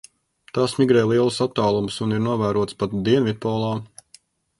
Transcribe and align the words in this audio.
Tās 0.57 0.71
migrē 0.77 1.03
lielus 1.11 1.37
attālumus 1.45 1.97
un 2.05 2.15
ir 2.15 2.23
novērotas 2.29 2.79
pat 2.81 2.97
dienvidpolā. 3.11 3.69